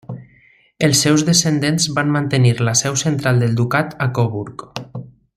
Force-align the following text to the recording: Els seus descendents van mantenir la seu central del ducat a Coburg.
Els 0.87 1.01
seus 1.05 1.23
descendents 1.27 1.85
van 1.99 2.09
mantenir 2.17 2.53
la 2.69 2.73
seu 2.81 2.97
central 3.05 3.45
del 3.45 3.53
ducat 3.63 3.93
a 4.07 4.13
Coburg. 4.21 4.65